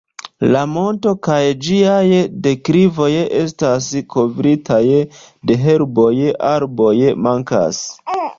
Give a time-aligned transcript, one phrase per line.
[0.53, 2.05] La monto kaj ĝiaj
[2.47, 3.09] deklivoj
[3.41, 4.81] estas kovritaj
[5.51, 6.11] de herboj,
[6.55, 6.97] arboj
[7.29, 7.85] mankas.